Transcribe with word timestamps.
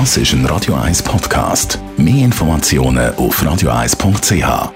Das 0.00 0.16
ist 0.16 0.32
ein 0.32 0.44
Radio 0.46 0.74
1 0.74 1.04
Podcast. 1.04 1.78
Mehr 1.96 2.24
Informationen 2.24 3.14
auf 3.14 3.40
radio1.ch. 3.40 4.72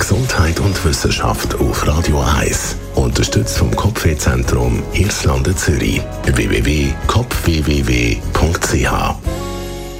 Gesundheit 0.00 0.58
und 0.58 0.84
Wissenschaft 0.84 1.54
auf 1.60 1.86
Radio 1.86 2.20
1. 2.20 2.74
Unterstützt 2.96 3.58
vom 3.58 3.70
Kopfwehzentrum 3.76 4.82
Irlande 4.94 5.54
Zürich. 5.54 6.02
www.kopfwww.ch 6.24 8.90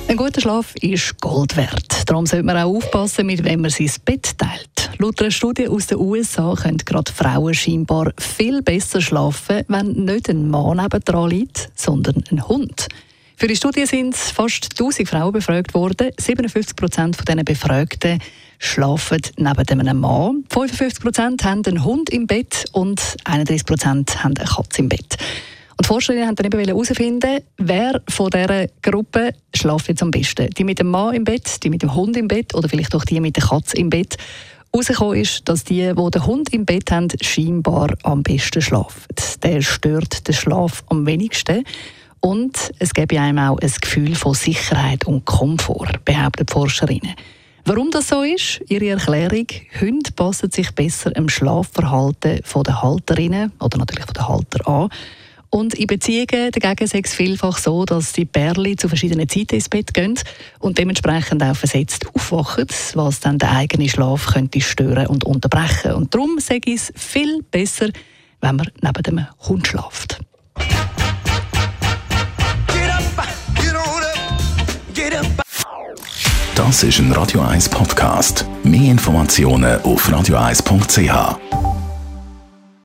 ein 0.08 0.16
guter 0.16 0.40
Schlaf 0.40 0.74
ist 0.80 1.20
Gold 1.20 1.54
wert. 1.58 2.04
Darum 2.06 2.24
sollte 2.24 2.46
man 2.46 2.56
auch 2.56 2.76
aufpassen, 2.76 3.26
mit 3.26 3.44
wem 3.44 3.60
man 3.60 3.70
sein 3.70 3.90
Bett 4.06 4.38
teilt. 4.38 4.77
Laut 5.00 5.22
einer 5.22 5.30
Studie 5.30 5.68
aus 5.68 5.86
den 5.86 5.98
USA 5.98 6.56
können 6.60 6.78
gerade 6.78 7.12
Frauen 7.12 7.54
scheinbar 7.54 8.12
viel 8.18 8.62
besser 8.62 9.00
schlafen, 9.00 9.62
wenn 9.68 9.92
nicht 9.92 10.28
ein 10.28 10.50
Mann 10.50 10.78
nebendran 10.78 11.30
liegt, 11.30 11.70
sondern 11.76 12.24
ein 12.32 12.48
Hund. 12.48 12.88
Für 13.36 13.46
die 13.46 13.54
Studie 13.54 13.86
sind 13.86 14.16
fast 14.16 14.70
1000 14.72 15.08
Frauen 15.08 15.32
befragt 15.32 15.72
worden. 15.72 16.10
57 16.18 16.74
Prozent 16.74 17.14
von 17.14 17.24
diesen 17.24 17.44
Befragten 17.44 18.18
schlafen 18.58 19.20
neben 19.36 19.80
einem 19.80 20.00
Mann. 20.00 20.42
55 20.48 21.00
Prozent 21.00 21.44
haben 21.44 21.64
einen 21.64 21.84
Hund 21.84 22.10
im 22.10 22.26
Bett 22.26 22.64
und 22.72 23.00
31 23.22 23.66
Prozent 23.66 24.24
haben 24.24 24.36
eine 24.36 24.48
Katze 24.48 24.80
im 24.80 24.88
Bett. 24.88 25.16
Und 25.76 25.84
die 25.84 25.86
Forscherinnen 25.86 26.26
haben 26.26 26.34
dann 26.34 26.46
eben 26.46 26.58
herausfinden, 26.58 27.38
wer 27.58 28.02
von 28.08 28.30
dieser 28.30 28.66
Gruppe 28.82 29.30
schläft 29.54 29.86
jetzt 29.86 30.02
am 30.02 30.10
besten. 30.10 30.50
Die 30.50 30.64
mit 30.64 30.80
dem 30.80 30.88
Mann 30.88 31.14
im 31.14 31.22
Bett, 31.22 31.62
die 31.62 31.70
mit 31.70 31.82
dem 31.82 31.94
Hund 31.94 32.16
im 32.16 32.26
Bett 32.26 32.52
oder 32.56 32.68
vielleicht 32.68 32.96
auch 32.96 33.04
die 33.04 33.20
mit 33.20 33.36
der 33.36 33.44
Katze 33.44 33.76
im 33.76 33.90
Bett. 33.90 34.16
Herausgekommen 34.72 35.16
ist, 35.16 35.48
dass 35.48 35.64
die, 35.64 35.92
die 35.94 36.10
den 36.10 36.26
Hund 36.26 36.52
im 36.52 36.66
Bett 36.66 36.90
haben, 36.90 37.08
scheinbar 37.20 37.94
am 38.02 38.22
besten 38.22 38.60
schlafen. 38.60 39.06
Der 39.42 39.62
stört 39.62 40.28
den 40.28 40.34
Schlaf 40.34 40.84
am 40.88 41.06
wenigsten. 41.06 41.64
Und 42.20 42.72
es 42.78 42.92
gebe 42.92 43.20
einem 43.20 43.38
auch 43.38 43.58
ein 43.58 43.72
Gefühl 43.80 44.14
von 44.14 44.34
Sicherheit 44.34 45.06
und 45.06 45.24
Komfort, 45.24 46.04
behaupten 46.04 46.46
die 46.46 46.52
Forscherinnen. 46.52 47.14
Warum 47.64 47.90
das 47.90 48.08
so 48.08 48.22
ist? 48.22 48.60
Ihre 48.68 48.88
Erklärung: 48.88 49.46
Hunde 49.80 50.10
passen 50.12 50.50
sich 50.50 50.74
besser 50.74 51.14
im 51.14 51.28
Schlafverhalten 51.28 52.40
der 52.42 52.82
Halterinnen 52.82 53.52
oder 53.60 53.78
natürlich 53.78 54.06
der 54.06 54.28
Halter 54.28 54.66
an. 54.66 54.88
Und 55.50 55.74
in 55.74 55.86
Beziehungen 55.86 56.50
dagegen 56.52 56.84
ist 56.84 56.94
es 56.94 57.14
vielfach 57.14 57.58
so, 57.58 57.84
dass 57.84 58.12
die 58.12 58.26
Pärchen 58.26 58.76
zu 58.76 58.88
verschiedenen 58.88 59.28
Zeiten 59.28 59.54
ins 59.54 59.68
Bett 59.68 59.94
gehen 59.94 60.18
und 60.58 60.78
dementsprechend 60.78 61.42
auch 61.42 61.56
versetzt 61.56 62.06
aufwachen, 62.14 62.66
was 62.94 63.20
dann 63.20 63.38
den 63.38 63.48
eigenen 63.48 63.88
Schlaf 63.88 64.26
könnte 64.26 64.60
stören 64.60 65.06
und 65.06 65.24
unterbrechen. 65.24 65.92
Und 65.92 66.14
darum 66.14 66.38
sage 66.38 66.72
ich 66.72 66.76
es 66.76 66.92
viel 66.94 67.42
besser, 67.50 67.88
wenn 68.40 68.56
man 68.56 68.70
neben 68.82 69.02
dem 69.02 69.26
Hund 69.48 69.66
schläft. 69.66 70.20
Das 76.54 76.82
ist 76.82 76.98
ein 76.98 77.12
Radio 77.12 77.40
1 77.40 77.68
Podcast. 77.68 78.44
Mehr 78.64 78.90
Informationen 78.90 79.80
auf 79.82 80.08
radio1.ch. 80.08 81.67